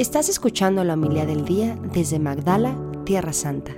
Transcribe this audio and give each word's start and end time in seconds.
Estás 0.00 0.30
escuchando 0.30 0.82
la 0.82 0.94
humildad 0.94 1.26
del 1.26 1.44
día 1.44 1.78
desde 1.92 2.18
Magdala, 2.18 2.74
Tierra 3.04 3.34
Santa. 3.34 3.76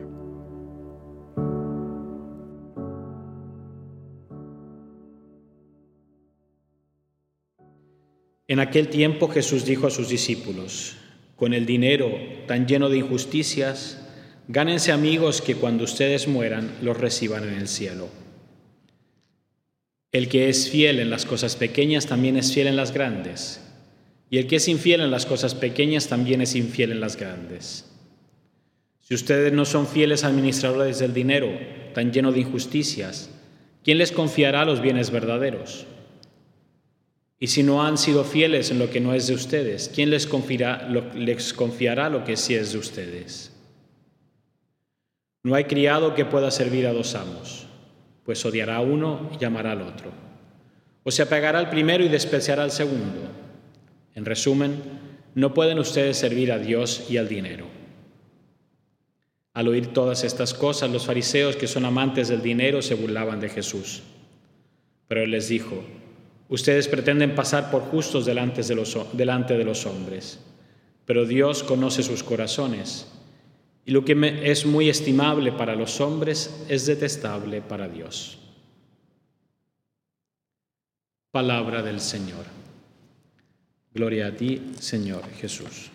En 8.47 8.61
aquel 8.61 8.87
tiempo 8.87 9.27
Jesús 9.31 9.65
dijo 9.65 9.89
a 9.89 9.91
sus 9.91 10.09
discípulos, 10.09 10.95
con 11.35 11.55
el 11.55 11.67
dinero 11.67 12.13
tan 12.47 12.69
lleno 12.69 12.89
de 12.89 12.99
injusticias, 12.99 14.01
gánense 14.47 14.93
amigos 14.93 15.43
que 15.43 15.57
cuando 15.57 15.83
ustedes 15.83 16.29
mueran 16.29 16.71
los 16.83 16.97
reciban 16.97 17.43
en 17.49 17.55
el 17.55 17.67
cielo. 17.67 18.09
El 20.13 20.29
que 20.29 20.49
es 20.49 20.71
fiel 20.71 21.01
en 21.01 21.11
las 21.11 21.27
cosas 21.27 21.57
pequeñas 21.57 22.07
también 22.07 22.37
es 22.37 22.55
fiel 22.55 22.69
en 22.69 22.77
las 22.77 22.93
grandes, 22.95 23.62
y 24.33 24.39
el 24.39 24.47
que 24.47 24.57
es 24.57 24.67
infiel 24.67 25.03
en 25.03 25.11
las 25.11 25.27
cosas 25.27 25.55
pequeñas 25.55 26.09
también 26.09 26.41
es 26.41 26.55
infiel 26.55 26.91
en 26.91 27.01
las 27.01 27.19
grandes. 27.19 27.85
Si 29.03 29.13
ustedes 29.13 29.53
no 29.53 29.67
son 29.67 29.87
fieles 29.87 30.25
administradores 30.25 30.99
del 30.99 31.13
dinero, 31.13 31.51
tan 31.93 32.13
lleno 32.13 32.33
de 32.33 32.41
injusticias, 32.41 33.29
¿quién 33.85 33.99
les 33.99 34.11
confiará 34.11 34.65
los 34.65 34.81
bienes 34.81 35.11
verdaderos? 35.11 35.85
Y 37.39 37.49
si 37.49 37.63
no 37.63 37.85
han 37.85 37.99
sido 37.99 38.25
fieles 38.25 38.71
en 38.71 38.79
lo 38.79 38.89
que 38.89 39.01
no 39.01 39.13
es 39.13 39.27
de 39.27 39.35
ustedes, 39.35 39.93
¿quién 39.95 40.09
les 40.09 40.27
confiará 40.27 40.89
lo, 40.89 42.25
que 42.25 42.37
sí 42.39 42.55
es 42.55 42.73
de 42.73 42.79
ustedes? 42.79 43.53
No 45.43 45.55
hay 45.55 45.65
criado 45.65 46.15
que 46.15 46.25
pueda 46.25 46.51
servir 46.51 46.87
a 46.87 46.95
dos 46.95 47.15
amos, 47.17 47.67
pues 48.25 48.43
odiará 48.47 48.77
a 48.77 48.81
uno 48.81 49.29
y 49.35 49.37
llamará 49.37 49.73
al 49.73 49.83
otro. 49.83 50.11
O 51.03 51.11
se 51.11 51.21
apegará 51.21 51.59
al 51.59 51.69
primero 51.69 52.03
y 52.03 52.09
despreciará 52.09 52.63
al 52.63 52.71
segundo. 52.71 53.43
En 54.15 54.25
resumen, 54.25 54.83
no 55.35 55.55
pueden 55.55 55.79
ustedes 55.79 56.17
servir 56.17 56.53
a 56.53 56.59
Dios 56.59 57.07
y 57.09 57.17
al 57.17 57.29
dinero. 57.29 57.67
Al 59.55 59.69
oír 59.69 59.89
todas 59.89 60.25
estas 60.25 60.55
cosas, 60.55 60.91
los 60.91 61.07
fariseos 61.07 61.57
que 61.57 61.67
son 61.67 61.85
amantes 61.85 62.29
del 62.29 62.43
dinero 62.43 62.83
se 62.83 62.95
burlaban 62.95 63.41
de 63.41 63.49
Jesús. 63.49 64.03
Pero 65.09 65.23
él 65.23 65.31
les 65.31 65.49
dijo, 65.49 65.83
Ustedes 66.53 66.87
pretenden 66.87 67.35
pasar 67.35 67.71
por 67.71 67.81
justos 67.81 68.27
delante 68.27 68.63
de, 68.63 68.75
los, 68.75 68.99
delante 69.15 69.57
de 69.57 69.65
los 69.65 69.87
hombres, 69.87 70.39
pero 71.07 71.25
Dios 71.25 71.63
conoce 71.63 72.03
sus 72.03 72.23
corazones. 72.23 73.11
Y 73.87 73.93
lo 73.93 74.05
que 74.05 74.39
es 74.45 74.67
muy 74.67 74.91
estimable 74.91 75.53
para 75.53 75.75
los 75.75 76.03
hombres 76.03 76.63
es 76.69 76.85
detestable 76.85 77.63
para 77.63 77.89
Dios. 77.89 78.39
Palabra 81.31 81.83
del 81.83 82.01
Señor. 82.01 82.45
Gloria 83.95 84.29
a 84.29 84.33
ti, 84.33 84.73
Señor 84.81 85.23
Jesús. 85.39 85.91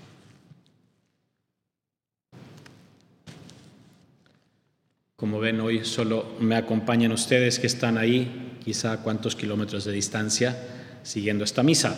Como 5.15 5.39
ven, 5.39 5.59
hoy 5.61 5.83
solo 5.83 6.35
me 6.39 6.55
acompañan 6.55 7.11
ustedes 7.11 7.57
que 7.57 7.65
están 7.65 7.97
ahí 7.97 8.59
quizá 8.63 8.93
a 8.93 8.97
cuántos 9.01 9.35
kilómetros 9.35 9.83
de 9.85 9.93
distancia, 9.93 10.55
siguiendo 11.01 11.43
esta 11.43 11.63
misa. 11.63 11.97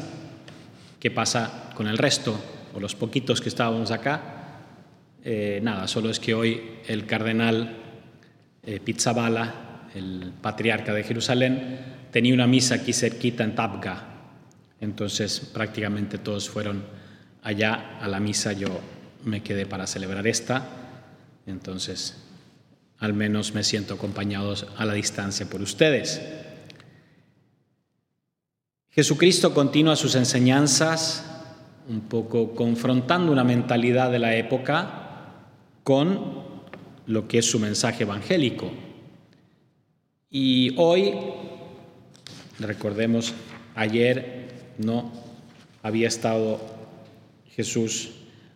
¿Qué 1.01 1.11
pasa 1.11 1.71
con 1.75 1.87
el 1.87 1.97
resto 1.97 2.39
o 2.73 2.79
los 2.79 2.95
poquitos 2.95 3.41
que 3.41 3.49
estábamos 3.49 3.91
acá? 3.91 4.61
Eh, 5.21 5.59
nada, 5.61 5.85
solo 5.89 6.09
es 6.09 6.21
que 6.21 6.33
hoy 6.33 6.61
el 6.87 7.05
cardenal 7.05 7.75
eh, 8.63 8.79
Pizzabala, 8.79 9.89
el 9.95 10.31
patriarca 10.41 10.93
de 10.93 11.03
Jerusalén, 11.03 11.79
tenía 12.11 12.33
una 12.33 12.47
misa 12.47 12.75
aquí 12.75 12.93
cerquita 12.93 13.43
en 13.43 13.53
Tabga. 13.53 14.18
Entonces 14.81 15.39
prácticamente 15.39 16.17
todos 16.17 16.49
fueron 16.49 16.83
allá 17.43 17.97
a 18.01 18.07
la 18.07 18.19
misa, 18.19 18.53
yo 18.53 18.67
me 19.23 19.43
quedé 19.43 19.65
para 19.65 19.87
celebrar 19.87 20.27
esta. 20.27 20.67
Entonces, 21.45 22.17
al 22.99 23.13
menos 23.13 23.53
me 23.53 23.63
siento 23.63 23.95
acompañados 23.95 24.67
a 24.77 24.85
la 24.85 24.93
distancia 24.93 25.49
por 25.49 25.61
ustedes. 25.61 26.21
Jesucristo 28.89 29.53
continúa 29.53 29.95
sus 29.95 30.15
enseñanzas 30.15 31.25
un 31.87 32.01
poco 32.01 32.53
confrontando 32.53 33.31
una 33.31 33.43
mentalidad 33.43 34.11
de 34.11 34.19
la 34.19 34.35
época 34.35 35.45
con 35.83 36.43
lo 37.07 37.27
que 37.27 37.39
es 37.39 37.45
su 37.45 37.59
mensaje 37.59 38.03
evangélico. 38.03 38.71
Y 40.29 40.75
hoy, 40.77 41.15
recordemos, 42.59 43.33
ayer 43.73 44.38
no 44.79 45.11
había 45.83 46.07
estado 46.07 46.59
Jesús 47.51 48.11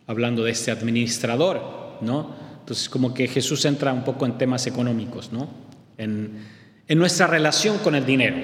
hablando 0.06 0.42
de 0.42 0.50
este 0.50 0.72
administrador, 0.72 1.98
¿no? 2.00 2.34
Entonces, 2.60 2.88
como 2.88 3.14
que 3.14 3.28
Jesús 3.28 3.64
entra 3.64 3.92
un 3.92 4.02
poco 4.04 4.26
en 4.26 4.36
temas 4.36 4.66
económicos, 4.66 5.32
¿no? 5.32 5.48
En, 5.96 6.64
nuestra 6.88 7.26
relación 7.26 7.78
con 7.78 7.94
el 7.94 8.04
dinero 8.04 8.36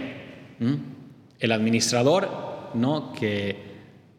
el 1.40 1.52
administrador, 1.52 2.28
¿no? 2.74 3.12
que 3.12 3.56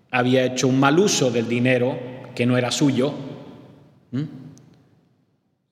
había 0.09 0.43
hecho 0.43 0.67
un 0.67 0.79
mal 0.79 0.99
uso 0.99 1.31
del 1.31 1.47
dinero 1.47 1.97
que 2.35 2.45
no 2.45 2.57
era 2.57 2.71
suyo. 2.71 3.13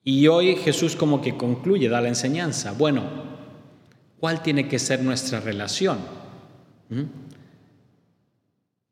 Y 0.02 0.26
hoy 0.28 0.56
Jesús 0.56 0.96
como 0.96 1.20
que 1.20 1.36
concluye, 1.36 1.88
da 1.88 2.00
la 2.00 2.08
enseñanza. 2.08 2.72
Bueno, 2.72 3.02
¿cuál 4.18 4.42
tiene 4.42 4.68
que 4.68 4.78
ser 4.78 5.02
nuestra 5.02 5.40
relación? 5.40 5.98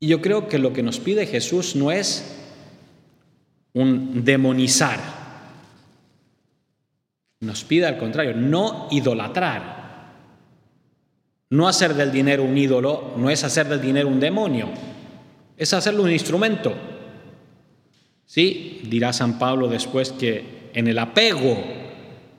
Y 0.01 0.09
yo 0.09 0.21
creo 0.21 0.49
que 0.49 0.59
lo 0.59 0.73
que 0.73 0.83
nos 0.83 1.01
pide 1.01 1.27
Jesús 1.27 1.75
no 1.75 1.91
es 1.91 2.37
un 3.73 4.25
demonizar. 4.25 5.01
Nos 7.41 7.65
pide 7.65 7.87
al 7.87 7.99
contrario, 7.99 8.35
no 8.35 8.89
idolatrar. 8.91 9.79
No 11.51 11.67
hacer 11.67 11.95
del 11.95 12.13
dinero 12.13 12.45
un 12.45 12.59
ídolo 12.59 13.15
no 13.17 13.31
es 13.31 13.43
hacer 13.43 13.69
del 13.69 13.81
dinero 13.81 14.09
un 14.09 14.21
demonio, 14.21 14.69
es 15.57 15.73
hacerlo 15.73 16.03
un 16.03 16.11
instrumento. 16.11 16.75
Sí, 18.27 18.83
dirá 18.85 19.15
San 19.15 19.39
Pablo 19.39 19.69
después 19.69 20.13
que 20.13 20.71
en 20.75 20.89
el 20.89 20.99
apego 20.99 21.57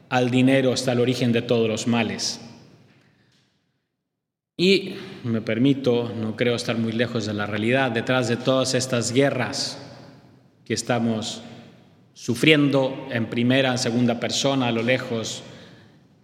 al 0.10 0.30
dinero 0.30 0.74
está 0.74 0.92
el 0.92 1.00
origen 1.00 1.32
de 1.32 1.42
todos 1.42 1.68
los 1.68 1.88
males. 1.88 2.40
Y 4.60 4.94
me 5.24 5.42
permito, 5.42 6.14
no 6.16 6.36
creo 6.36 6.54
estar 6.54 6.78
muy 6.78 6.92
lejos 6.92 7.26
de 7.26 7.34
la 7.34 7.48
realidad, 7.48 7.90
detrás 7.90 8.28
de 8.28 8.38
todas 8.38 8.76
estas 8.76 9.12
guerras 9.12 9.80
que 10.66 10.76
estamos 10.76 11.42
sufriendo 12.14 13.08
en 13.10 13.28
primera, 13.28 13.72
en 13.72 13.80
segunda 13.80 14.20
persona, 14.20 14.68
a 14.68 14.72
lo 14.72 14.84
lejos, 14.84 15.42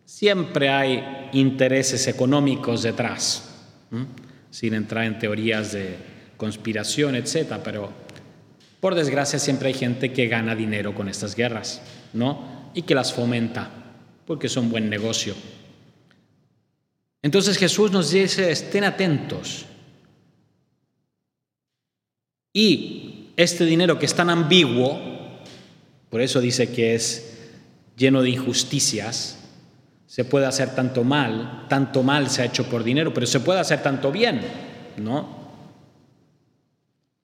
Siempre 0.06 0.69
hay 0.69 1.29
intereses 1.34 2.07
económicos 2.07 2.84
detrás, 2.84 3.50
sin 4.51 4.75
entrar 4.75 5.06
en 5.06 5.18
teorías 5.18 5.72
de 5.72 5.97
conspiración, 6.38 7.16
etcétera, 7.16 7.63
pero 7.63 7.91
por 8.79 8.94
desgracia 8.94 9.40
siempre 9.40 9.69
hay 9.69 9.74
gente 9.74 10.13
que 10.13 10.28
gana 10.28 10.56
dinero 10.56 10.94
con 10.94 11.09
estas 11.09 11.35
guerras, 11.35 11.81
¿no? 12.13 12.72
Y 12.75 12.84
que 12.84 12.94
las 12.94 13.13
fomenta, 13.13 13.68
porque 14.28 14.47
son 14.47 14.69
buen 14.69 14.91
negocio. 14.91 15.34
Entonces 17.25 17.58
Jesús 17.58 17.90
nos 17.90 18.12
dice, 18.12 18.52
estén 18.52 18.84
atentos. 18.84 19.66
Y 22.53 23.31
este 23.36 23.66
dinero 23.66 23.97
que 23.97 24.06
es 24.06 24.13
tan 24.13 24.30
ambiguo, 24.30 25.02
por 26.12 26.22
eso 26.22 26.40
dice 26.40 26.72
que 26.72 26.94
es 26.94 27.40
lleno 27.97 28.22
de 28.22 28.30
injusticias, 28.30 29.40
se 30.06 30.24
puede 30.24 30.46
hacer 30.46 30.75
tanto 30.75 31.03
mal, 31.03 31.66
tanto 31.68 32.03
mal 32.03 32.30
se 32.30 32.44
ha 32.44 32.46
hecho 32.46 32.69
por 32.69 32.84
dinero, 32.84 33.12
pero 33.12 33.25
se 33.25 33.40
puede 33.40 33.59
hacer 33.59 33.81
tanto 33.81 34.12
bien, 34.12 34.42
¿no? 34.97 35.28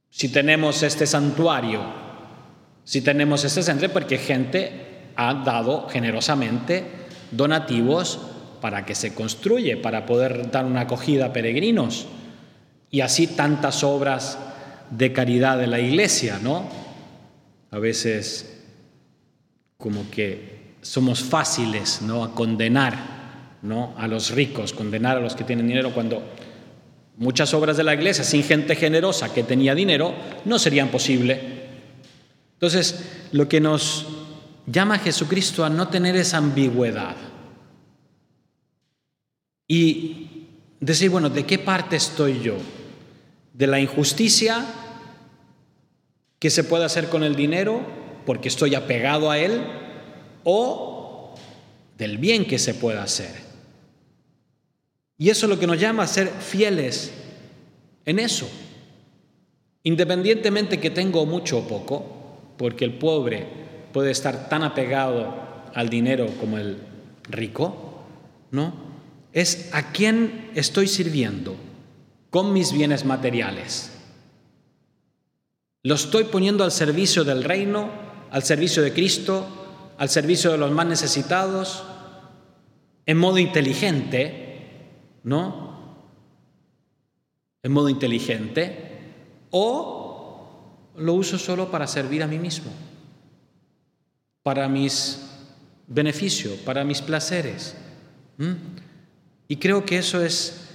Si 0.09 0.29
tenemos 0.29 0.81
este 0.81 1.05
santuario, 1.05 1.79
si 2.85 3.01
tenemos 3.01 3.43
este 3.43 3.61
centro, 3.61 3.87
porque 3.89 4.17
gente 4.17 5.11
ha 5.15 5.35
dado 5.43 5.87
generosamente 5.89 6.85
donativos 7.29 8.30
para 8.61 8.85
que 8.85 8.95
se 8.95 9.13
construye, 9.13 9.75
para 9.75 10.05
poder 10.05 10.51
dar 10.51 10.65
una 10.65 10.81
acogida 10.81 11.25
a 11.25 11.33
peregrinos. 11.33 12.07
Y 12.89 13.01
así 13.01 13.27
tantas 13.27 13.83
obras 13.83 14.37
de 14.91 15.11
caridad 15.11 15.57
de 15.57 15.67
la 15.67 15.79
iglesia, 15.79 16.39
¿no? 16.41 16.69
A 17.71 17.79
veces 17.79 18.63
como 19.77 20.09
que 20.11 20.75
somos 20.81 21.21
fáciles 21.23 22.01
¿no? 22.01 22.23
a 22.23 22.35
condenar 22.35 23.57
¿no? 23.61 23.93
a 23.97 24.07
los 24.07 24.31
ricos, 24.31 24.73
condenar 24.73 25.17
a 25.17 25.19
los 25.19 25.35
que 25.35 25.43
tienen 25.43 25.67
dinero, 25.67 25.93
cuando 25.93 26.21
muchas 27.17 27.53
obras 27.53 27.77
de 27.77 27.83
la 27.83 27.93
iglesia 27.93 28.23
sin 28.23 28.43
gente 28.43 28.75
generosa 28.75 29.33
que 29.33 29.43
tenía 29.43 29.73
dinero 29.73 30.13
no 30.45 30.59
serían 30.59 30.89
posibles. 30.89 31.39
Entonces, 32.53 33.05
lo 33.31 33.47
que 33.47 33.59
nos 33.59 34.05
llama 34.67 34.99
Jesucristo 34.99 35.65
a 35.65 35.69
no 35.69 35.87
tener 35.87 36.15
esa 36.15 36.37
ambigüedad 36.37 37.15
y 39.71 40.47
decir, 40.81 41.09
bueno, 41.09 41.29
¿de 41.29 41.45
qué 41.45 41.57
parte 41.57 41.95
estoy 41.95 42.41
yo? 42.41 42.57
¿De 43.53 43.67
la 43.67 43.79
injusticia 43.79 44.65
¿Qué 46.41 46.49
se 46.49 46.63
puede 46.63 46.85
hacer 46.85 47.07
con 47.07 47.23
el 47.23 47.35
dinero? 47.35 47.81
Porque 48.25 48.47
estoy 48.47 48.73
apegado 48.73 49.29
a 49.29 49.37
él. 49.37 49.61
O 50.43 51.35
del 51.99 52.17
bien 52.17 52.45
que 52.45 52.57
se 52.57 52.73
pueda 52.73 53.03
hacer. 53.03 53.29
Y 55.19 55.29
eso 55.29 55.45
es 55.45 55.51
lo 55.51 55.59
que 55.59 55.67
nos 55.67 55.79
llama 55.79 56.01
a 56.01 56.07
ser 56.07 56.29
fieles 56.29 57.13
en 58.05 58.17
eso. 58.17 58.49
Independientemente 59.83 60.79
que 60.79 60.89
tengo 60.89 61.27
mucho 61.27 61.59
o 61.59 61.67
poco, 61.67 62.05
porque 62.57 62.85
el 62.85 62.95
pobre 62.95 63.45
puede 63.93 64.09
estar 64.09 64.49
tan 64.49 64.63
apegado 64.63 65.35
al 65.75 65.89
dinero 65.89 66.25
como 66.39 66.57
el 66.57 66.79
rico, 67.29 68.03
¿no? 68.49 68.90
Es 69.33 69.69
a 69.73 69.91
quién 69.91 70.51
estoy 70.55 70.87
sirviendo 70.87 71.55
con 72.29 72.53
mis 72.53 72.73
bienes 72.73 73.05
materiales. 73.05 73.91
Lo 75.83 75.95
estoy 75.95 76.25
poniendo 76.25 76.63
al 76.63 76.71
servicio 76.71 77.23
del 77.23 77.43
reino, 77.43 77.89
al 78.29 78.43
servicio 78.43 78.83
de 78.83 78.93
Cristo, 78.93 79.47
al 79.97 80.09
servicio 80.09 80.51
de 80.51 80.57
los 80.57 80.71
más 80.71 80.85
necesitados, 80.85 81.83
en 83.05 83.17
modo 83.17 83.37
inteligente, 83.37 84.89
¿no? 85.23 85.97
En 87.63 87.71
modo 87.71 87.89
inteligente, 87.89 88.99
o 89.49 90.91
lo 90.97 91.13
uso 91.13 91.37
solo 91.37 91.71
para 91.71 91.87
servir 91.87 92.23
a 92.23 92.27
mí 92.27 92.37
mismo, 92.37 92.71
para 94.43 94.67
mis 94.67 95.19
beneficios, 95.87 96.57
para 96.59 96.83
mis 96.83 97.01
placeres. 97.01 97.75
Y 99.51 99.57
creo 99.57 99.83
que 99.83 99.97
eso 99.97 100.23
es 100.23 100.69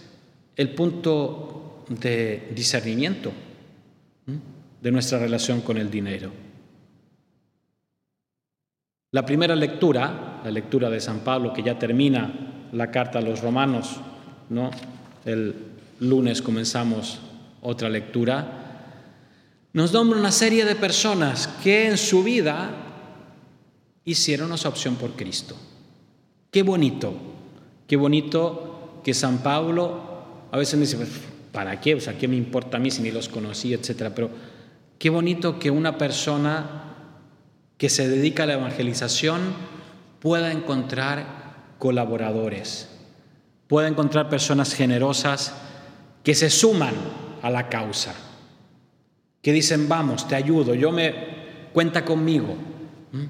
el 0.55 0.75
punto 0.75 1.82
de 1.88 2.52
discernimiento 2.55 3.32
de 4.82 4.93
nuestra 4.93 5.19
relación 5.19 5.62
con 5.62 5.78
el 5.78 5.90
dinero. 5.90 6.31
La 9.12 9.25
primera 9.25 9.56
lectura, 9.56 10.43
la 10.44 10.50
lectura 10.50 10.90
de 10.90 11.00
San 11.00 11.20
Pablo, 11.20 11.55
que 11.55 11.62
ya 11.62 11.78
termina 11.78 12.69
la 12.73 12.90
carta 12.90 13.19
a 13.19 13.23
los 13.23 13.40
romanos, 13.40 13.96
¿no? 14.50 14.70
El 15.25 15.55
lunes 16.00 16.43
comenzamos 16.43 17.20
otra 17.62 17.88
lectura, 17.88 18.93
nos 19.73 19.94
nombra 19.94 20.19
una 20.19 20.32
serie 20.32 20.67
de 20.67 20.75
personas 20.75 21.49
que 21.64 21.87
en 21.87 21.96
su 21.96 22.23
vida 22.23 22.73
hicieron 24.05 24.52
esa 24.52 24.69
opción 24.69 24.96
por 24.96 25.12
Cristo. 25.12 25.56
Qué 26.50 26.62
bonito, 26.62 27.36
qué 27.87 27.97
bonito 27.97 29.00
que 29.05 29.15
San 29.15 29.38
Pablo 29.38 30.00
a 30.50 30.59
veces 30.59 30.79
dice, 30.79 30.97
pues, 30.97 31.11
¿para 31.53 31.81
qué? 31.81 31.94
O 31.94 32.00
sea, 32.00 32.19
¿qué 32.19 32.29
me 32.29 32.37
importa 32.37 32.77
a 32.77 32.81
mí 32.81 32.91
si 32.91 33.03
ni 33.03 33.11
los 33.11 33.29
conocí, 33.29 33.73
etcétera? 33.73 34.15
Pero 34.15 34.31
Qué 34.99 35.11
bonito 35.11 35.59
que 35.59 35.71
una 35.71 35.99
persona 35.99 36.94
que 37.77 37.91
se 37.91 38.09
dedica 38.09 38.44
a 38.44 38.47
la 38.47 38.55
evangelización 38.55 39.41
pueda 40.21 40.53
encontrar 40.53 41.75
colaboradores, 41.79 42.88
pueda 43.67 43.88
encontrar 43.88 44.31
personas 44.31 44.75
generosas 44.75 45.55
que 46.25 46.35
se 46.35 46.49
suman 46.49 46.94
a 47.43 47.50
la 47.50 47.69
causa, 47.69 48.15
que 49.43 49.53
dicen, 49.53 49.87
vamos, 49.87 50.27
te 50.27 50.35
ayudo, 50.35 50.75
yo 50.75 50.91
me 50.91 51.15
cuenta 51.75 52.05
conmigo. 52.05 52.56
¿Mm? 53.12 53.25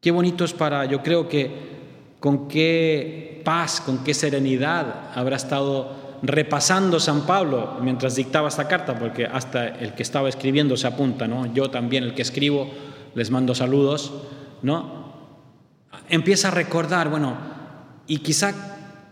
Qué 0.00 0.10
bonito 0.10 0.44
es 0.44 0.52
para, 0.52 0.84
yo 0.84 1.02
creo 1.02 1.28
que 1.28 1.75
con 2.26 2.48
qué 2.48 3.40
paz, 3.44 3.80
con 3.80 4.02
qué 4.02 4.12
serenidad 4.12 5.12
habrá 5.14 5.36
estado 5.36 6.18
repasando 6.22 6.98
San 6.98 7.24
Pablo 7.24 7.76
mientras 7.80 8.16
dictaba 8.16 8.48
esta 8.48 8.66
carta, 8.66 8.98
porque 8.98 9.26
hasta 9.26 9.68
el 9.68 9.94
que 9.94 10.02
estaba 10.02 10.28
escribiendo 10.28 10.76
se 10.76 10.88
apunta, 10.88 11.28
¿no? 11.28 11.46
Yo 11.54 11.70
también, 11.70 12.02
el 12.02 12.14
que 12.14 12.22
escribo, 12.22 12.68
les 13.14 13.30
mando 13.30 13.54
saludos, 13.54 14.12
¿no? 14.62 15.06
Empieza 16.08 16.48
a 16.48 16.50
recordar, 16.50 17.10
bueno, 17.10 17.36
y 18.08 18.18
quizá 18.18 18.52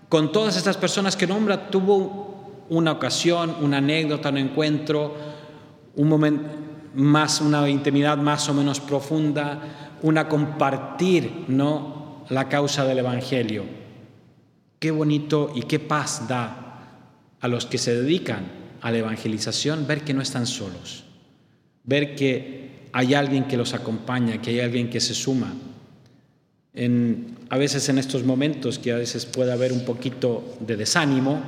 con 0.08 0.32
todas 0.32 0.56
estas 0.56 0.76
personas 0.76 1.16
que 1.16 1.28
nombra 1.28 1.70
tuvo 1.70 2.64
una 2.68 2.90
ocasión, 2.90 3.54
una 3.62 3.76
anécdota, 3.76 4.30
un 4.30 4.38
encuentro, 4.38 5.14
un 5.94 6.08
momento 6.08 6.48
más, 6.96 7.40
una 7.40 7.68
intimidad 7.68 8.18
más 8.18 8.48
o 8.48 8.54
menos 8.54 8.80
profunda, 8.80 9.60
una 10.02 10.28
compartir, 10.28 11.44
¿no? 11.46 12.03
La 12.30 12.48
causa 12.48 12.84
del 12.84 12.98
Evangelio. 12.98 13.64
Qué 14.78 14.90
bonito 14.90 15.52
y 15.54 15.62
qué 15.62 15.78
paz 15.78 16.26
da 16.28 16.64
a 17.40 17.48
los 17.48 17.66
que 17.66 17.78
se 17.78 17.94
dedican 17.94 18.64
a 18.80 18.90
la 18.90 18.98
evangelización 18.98 19.86
ver 19.86 20.02
que 20.02 20.12
no 20.12 20.20
están 20.20 20.46
solos, 20.46 21.04
ver 21.84 22.14
que 22.14 22.88
hay 22.92 23.14
alguien 23.14 23.44
que 23.44 23.56
los 23.56 23.72
acompaña, 23.72 24.42
que 24.42 24.50
hay 24.50 24.60
alguien 24.60 24.90
que 24.90 25.00
se 25.00 25.14
suma. 25.14 25.54
a 27.50 27.58
veces 27.58 27.88
en 27.88 27.98
estos 27.98 28.24
momentos 28.24 28.78
que 28.78 28.92
a 28.92 28.96
veces 28.96 29.26
puede 29.26 29.52
haber 29.52 29.72
un 29.72 29.84
poquito 29.84 30.56
de 30.60 30.76
desánimo, 30.76 31.40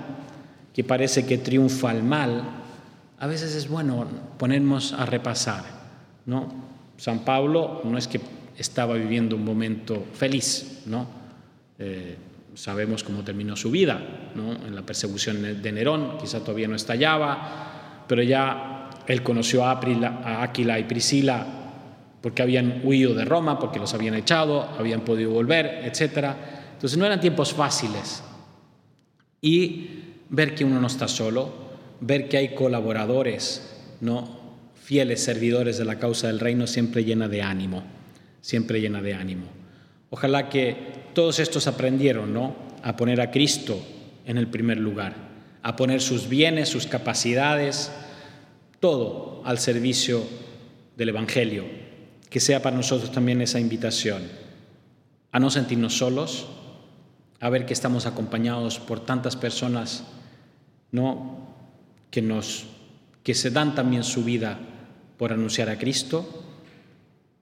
que 0.73 0.85
parece 0.85 1.27
que 1.27 1.39
triunfa 1.39 1.93
el 1.93 2.03
mal, 2.03 2.43
a 3.19 3.27
veces 3.27 3.55
es 3.55 3.69
bueno 3.69 4.07
ponernos 4.39 4.93
a 4.93 5.05
repasar. 5.07 5.65
¿no? 6.27 6.53
San 6.97 7.21
Pablo 7.21 7.83
no 7.85 7.99
es 7.99 8.09
que 8.09 8.21
estaba 8.59 8.95
viviendo 8.95 9.37
un 9.37 9.45
momento 9.45 10.07
feliz, 10.15 10.83
¿no? 10.87 11.07
Eh, 11.79 12.17
sabemos 12.55 13.05
cómo 13.05 13.23
terminó 13.23 13.55
su 13.57 13.71
vida, 13.71 14.01
en 14.35 14.75
la 14.75 14.83
persecución 14.83 15.63
de 15.63 15.73
Nerón, 15.73 16.17
quizá 16.19 16.41
todavía 16.41 16.69
no 16.69 16.77
estallaba, 16.77 18.05
pero 18.09 18.23
ya 18.23 18.91
él 19.07 19.23
conoció 19.23 19.65
a, 19.65 19.81
Aquila 20.43 20.79
y 20.79 20.85
Priscila 20.85 21.47
porque 22.21 22.43
habían 22.43 22.81
huido 22.83 23.15
de 23.15 23.25
Roma, 23.25 23.59
porque 23.59 23.79
los 23.79 23.95
habían 23.95 24.15
echado, 24.15 24.63
habían 24.79 25.03
podido 25.03 25.31
volver, 25.31 25.83
etc. 25.85 26.35
Entonces 26.73 26.99
no 26.99 27.07
eran 27.07 27.21
tiempos 27.21 27.53
fáciles. 27.53 28.23
Y 29.41 29.91
ver 30.29 30.55
que 30.55 30.65
uno 30.65 30.81
no 30.81 30.87
está 30.87 31.07
solo, 31.07 31.53
ver 32.01 32.29
que 32.29 32.39
hay 32.39 32.55
colaboradores, 32.55 33.77
¿no? 34.01 34.37
fieles 34.87 35.23
servidores 35.23 35.79
de 35.79 35.85
la 35.85 35.99
causa 35.99 36.29
del 36.29 36.41
reino, 36.41 36.67
siempre 36.67 37.05
llena 37.05 37.29
de 37.29 37.43
ánimo, 37.43 37.83
siempre 38.47 38.81
llena 38.81 39.03
de 39.03 39.13
ánimo. 39.13 39.47
Ojalá 40.09 40.49
que 40.49 40.77
todos 41.15 41.41
estos 41.41 41.67
aprendieron 41.67 42.33
¿no? 42.33 42.55
a 42.85 42.97
poner 42.97 43.21
a 43.21 43.33
Cristo 43.33 43.85
en 44.25 44.39
el 44.39 44.47
primer 44.47 44.79
lugar, 44.79 45.17
a 45.65 45.75
poner 45.75 46.01
sus 46.01 46.29
bienes, 46.29 46.69
sus 46.69 46.87
capacidades, 46.87 47.91
todo 48.79 49.43
al 49.45 49.59
servicio 49.59 50.23
del 50.97 51.09
Evangelio. 51.09 51.65
Que 52.31 52.39
sea 52.39 52.63
para 52.63 52.77
nosotros 52.77 53.11
también 53.11 53.43
esa 53.43 53.59
invitación 53.59 54.23
a 55.33 55.41
no 55.41 55.51
sentirnos 55.51 55.99
solos, 55.99 56.47
a 57.41 57.51
ver 57.51 57.67
que 57.67 57.73
estamos 57.73 58.07
acompañados 58.07 58.79
por 58.79 59.05
tantas 59.05 59.35
personas 59.35 60.05
¿no? 60.93 61.49
que, 62.13 62.23
nos, 62.23 62.67
que 63.25 63.35
se 63.35 63.51
dan 63.51 63.75
también 63.75 64.05
su 64.05 64.23
vida 64.23 64.57
por 65.17 65.33
anunciar 65.33 65.69
a 65.69 65.79
Cristo 65.79 66.46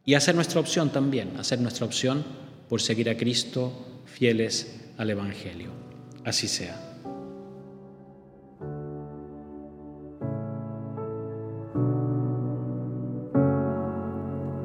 y 0.05 0.15
hacer 0.15 0.35
nuestra 0.35 0.61
opción 0.61 0.91
también, 0.91 1.37
hacer 1.39 1.61
nuestra 1.61 1.87
opción 1.87 2.25
por 2.69 2.81
seguir 2.81 3.09
a 3.09 3.17
Cristo 3.17 3.73
fieles 4.05 4.81
al 4.99 5.11
Evangelio. 5.11 5.71
Así 6.25 6.49
sea. 6.49 6.91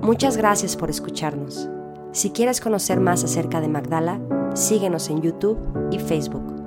Muchas 0.01 0.37
gracias 0.37 0.75
por 0.75 0.89
escucharnos. 0.89 1.69
Si 2.11 2.31
quieres 2.31 2.61
conocer 2.61 2.99
más 2.99 3.23
acerca 3.23 3.61
de 3.61 3.67
Magdala, 3.67 4.19
síguenos 4.55 5.09
en 5.09 5.21
YouTube 5.21 5.59
y 5.91 5.99
Facebook. 5.99 6.58